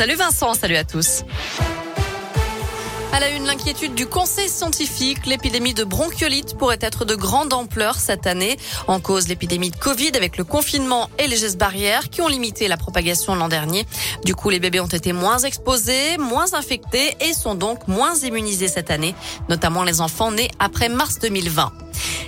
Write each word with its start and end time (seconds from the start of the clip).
Salut 0.00 0.14
Vincent, 0.14 0.54
salut 0.54 0.76
à 0.76 0.84
tous. 0.84 1.24
À 3.12 3.18
la 3.18 3.30
une, 3.30 3.46
l'inquiétude 3.46 3.96
du 3.96 4.06
conseil 4.06 4.48
scientifique, 4.48 5.26
l'épidémie 5.26 5.74
de 5.74 5.82
bronchiolite 5.82 6.56
pourrait 6.56 6.78
être 6.80 7.04
de 7.04 7.16
grande 7.16 7.52
ampleur 7.52 7.96
cette 7.96 8.28
année. 8.28 8.58
En 8.86 9.00
cause, 9.00 9.26
l'épidémie 9.26 9.70
de 9.70 9.76
Covid 9.76 10.12
avec 10.14 10.36
le 10.36 10.44
confinement 10.44 11.10
et 11.18 11.26
les 11.26 11.36
gestes 11.36 11.58
barrières 11.58 12.10
qui 12.10 12.22
ont 12.22 12.28
limité 12.28 12.68
la 12.68 12.76
propagation 12.76 13.34
l'an 13.34 13.48
dernier. 13.48 13.86
Du 14.24 14.36
coup, 14.36 14.50
les 14.50 14.60
bébés 14.60 14.78
ont 14.78 14.86
été 14.86 15.12
moins 15.12 15.38
exposés, 15.38 16.16
moins 16.16 16.54
infectés 16.54 17.16
et 17.20 17.32
sont 17.32 17.56
donc 17.56 17.88
moins 17.88 18.14
immunisés 18.14 18.68
cette 18.68 18.92
année, 18.92 19.16
notamment 19.48 19.82
les 19.82 20.00
enfants 20.00 20.30
nés 20.30 20.52
après 20.60 20.88
mars 20.88 21.18
2020. 21.18 21.72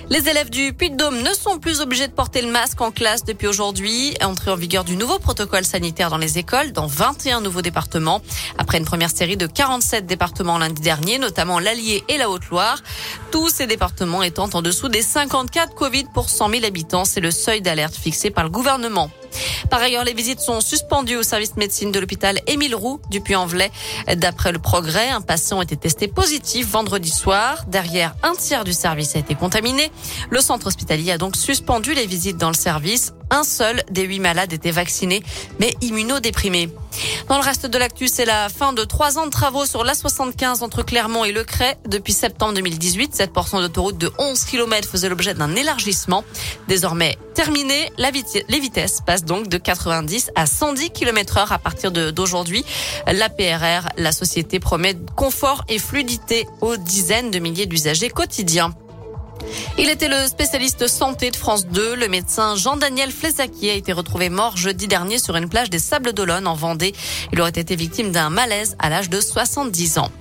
Les 0.09 0.27
élèves 0.27 0.49
du 0.49 0.73
Puy-de-Dôme 0.73 1.21
ne 1.21 1.33
sont 1.33 1.57
plus 1.57 1.79
obligés 1.79 2.07
de 2.07 2.11
porter 2.11 2.41
le 2.41 2.51
masque 2.51 2.81
en 2.81 2.91
classe 2.91 3.23
depuis 3.23 3.47
aujourd'hui. 3.47 4.13
Entrée 4.21 4.51
en 4.51 4.55
vigueur 4.55 4.83
du 4.83 4.97
nouveau 4.97 5.19
protocole 5.19 5.63
sanitaire 5.63 6.09
dans 6.09 6.17
les 6.17 6.37
écoles 6.37 6.73
dans 6.73 6.87
21 6.87 7.41
nouveaux 7.41 7.61
départements. 7.61 8.21
Après 8.57 8.77
une 8.77 8.85
première 8.85 9.09
série 9.09 9.37
de 9.37 9.47
47 9.47 10.05
départements 10.05 10.57
lundi 10.57 10.81
dernier, 10.81 11.17
notamment 11.17 11.59
l'Allier 11.59 12.03
et 12.09 12.17
la 12.17 12.29
Haute-Loire. 12.29 12.79
Tous 13.31 13.49
ces 13.49 13.67
départements 13.67 14.23
étant 14.23 14.49
en 14.53 14.61
dessous 14.61 14.89
des 14.89 15.01
54 15.01 15.75
Covid 15.75 16.05
pour 16.13 16.29
100 16.29 16.49
000 16.49 16.65
habitants. 16.65 17.05
C'est 17.05 17.21
le 17.21 17.31
seuil 17.31 17.61
d'alerte 17.61 17.95
fixé 17.95 18.31
par 18.31 18.43
le 18.43 18.49
gouvernement. 18.49 19.09
Par 19.69 19.81
ailleurs, 19.81 20.03
les 20.03 20.13
visites 20.13 20.39
sont 20.39 20.61
suspendues 20.61 21.17
au 21.17 21.23
service 21.23 21.55
de 21.55 21.59
médecine 21.59 21.91
de 21.91 21.99
l'hôpital 21.99 22.39
Émile 22.47 22.75
Roux 22.75 22.99
du 23.09 23.21
Puy-en-Velay. 23.21 23.71
D'après 24.15 24.51
le 24.51 24.59
progrès, 24.59 25.09
un 25.09 25.21
patient 25.21 25.59
a 25.59 25.63
été 25.63 25.75
testé 25.75 26.07
positif 26.07 26.67
vendredi 26.69 27.09
soir. 27.09 27.65
Derrière, 27.67 28.15
un 28.23 28.35
tiers 28.35 28.63
du 28.63 28.73
service 28.73 29.15
a 29.15 29.19
été 29.19 29.35
contaminé. 29.35 29.91
Le 30.29 30.39
centre 30.41 30.67
hospitalier 30.67 31.11
a 31.11 31.17
donc 31.17 31.35
suspendu 31.35 31.93
les 31.93 32.05
visites 32.05 32.37
dans 32.37 32.49
le 32.49 32.55
service. 32.55 33.13
Un 33.29 33.43
seul 33.43 33.83
des 33.89 34.03
huit 34.03 34.19
malades 34.19 34.51
était 34.51 34.71
vacciné, 34.71 35.23
mais 35.59 35.73
immunodéprimé. 35.81 36.69
Dans 37.31 37.37
le 37.37 37.45
reste 37.45 37.65
de 37.65 37.77
l'actu, 37.77 38.09
c'est 38.09 38.25
la 38.25 38.49
fin 38.49 38.73
de 38.73 38.83
trois 38.83 39.17
ans 39.17 39.25
de 39.25 39.31
travaux 39.31 39.65
sur 39.65 39.85
l'A75 39.85 40.65
entre 40.65 40.83
Clermont 40.83 41.23
et 41.23 41.31
Le 41.31 41.45
Cray. 41.45 41.75
Depuis 41.87 42.11
septembre 42.11 42.55
2018, 42.55 43.15
cette 43.15 43.31
portion 43.31 43.61
d'autoroute 43.61 43.97
de 43.97 44.11
11 44.17 44.43
km 44.43 44.89
faisait 44.89 45.07
l'objet 45.07 45.33
d'un 45.33 45.55
élargissement. 45.55 46.25
Désormais 46.67 47.17
terminé, 47.33 47.89
les 47.97 48.59
vitesses 48.59 48.99
passent 48.99 49.23
donc 49.23 49.47
de 49.47 49.57
90 49.57 50.31
à 50.35 50.45
110 50.45 50.89
km 50.89 51.37
heure 51.37 51.53
à 51.53 51.57
partir 51.57 51.93
d'aujourd'hui. 51.93 52.65
La 53.07 53.29
PRR, 53.29 53.87
la 53.95 54.11
société 54.11 54.59
promet 54.59 54.97
confort 55.15 55.63
et 55.69 55.79
fluidité 55.79 56.49
aux 56.59 56.75
dizaines 56.75 57.31
de 57.31 57.39
milliers 57.39 57.65
d'usagers 57.65 58.09
quotidiens. 58.09 58.75
Il 59.77 59.89
était 59.89 60.07
le 60.07 60.27
spécialiste 60.27 60.87
santé 60.87 61.31
de 61.31 61.35
France 61.35 61.65
2. 61.67 61.95
Le 61.95 62.07
médecin 62.07 62.55
Jean-Daniel 62.55 63.11
Flesaki 63.11 63.69
a 63.69 63.73
été 63.73 63.93
retrouvé 63.93 64.29
mort 64.29 64.57
jeudi 64.57 64.87
dernier 64.87 65.17
sur 65.17 65.35
une 65.35 65.49
plage 65.49 65.69
des 65.69 65.79
Sables 65.79 66.13
d'Olonne 66.13 66.47
en 66.47 66.55
Vendée. 66.55 66.93
Il 67.33 67.41
aurait 67.41 67.49
été 67.49 67.75
victime 67.75 68.11
d'un 68.11 68.29
malaise 68.29 68.75
à 68.79 68.89
l'âge 68.89 69.09
de 69.09 69.19
70 69.19 69.97
ans. 69.97 70.11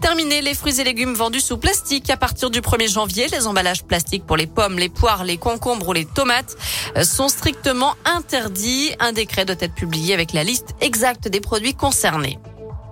Terminé 0.00 0.42
les 0.42 0.54
fruits 0.54 0.80
et 0.80 0.84
légumes 0.84 1.14
vendus 1.14 1.40
sous 1.40 1.56
plastique. 1.56 2.10
À 2.10 2.16
partir 2.16 2.50
du 2.50 2.60
1er 2.60 2.92
janvier, 2.92 3.26
les 3.28 3.46
emballages 3.46 3.84
plastiques 3.84 4.26
pour 4.26 4.36
les 4.36 4.46
pommes, 4.46 4.78
les 4.78 4.88
poires, 4.88 5.24
les 5.24 5.38
concombres 5.38 5.88
ou 5.88 5.92
les 5.92 6.04
tomates 6.04 6.56
euh, 6.96 7.02
sont 7.02 7.28
strictement 7.28 7.94
interdits. 8.04 8.92
Un 9.00 9.12
décret 9.12 9.44
doit 9.44 9.56
être 9.58 9.74
publié 9.74 10.14
avec 10.14 10.32
la 10.32 10.44
liste 10.44 10.74
exacte 10.80 11.28
des 11.28 11.40
produits 11.40 11.74
concernés. 11.74 12.38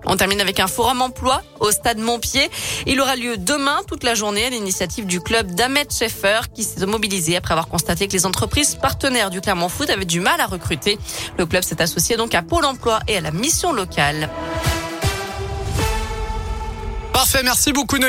On 0.06 0.16
termine 0.16 0.40
avec 0.40 0.60
un 0.60 0.66
forum 0.66 1.02
emploi 1.02 1.42
au 1.60 1.70
stade 1.70 1.98
Montpied. 1.98 2.50
Il 2.86 3.00
aura 3.00 3.16
lieu 3.16 3.36
demain 3.36 3.80
toute 3.86 4.04
la 4.04 4.14
journée 4.14 4.46
à 4.46 4.50
l'initiative 4.50 5.06
du 5.06 5.20
club 5.20 5.52
d'Ahmed 5.52 5.90
Schaeffer 5.90 6.40
qui 6.54 6.62
s'est 6.62 6.84
mobilisé 6.86 7.36
après 7.36 7.52
avoir 7.52 7.68
constaté 7.68 8.06
que 8.06 8.12
les 8.12 8.26
entreprises 8.26 8.74
partenaires 8.74 9.30
du 9.30 9.40
Clermont 9.40 9.68
Foot 9.68 9.90
avaient 9.90 10.04
du 10.04 10.20
mal 10.20 10.40
à 10.40 10.46
recruter. 10.46 10.98
Le 11.38 11.46
club 11.46 11.62
s'est 11.62 11.80
associé 11.80 12.16
donc 12.16 12.34
à 12.34 12.42
Pôle 12.42 12.64
emploi 12.64 13.00
et 13.08 13.16
à 13.16 13.20
la 13.20 13.30
mission 13.30 13.72
locale. 13.72 14.28
Parfait, 17.12 17.42
merci 17.44 17.72
beaucoup. 17.72 17.96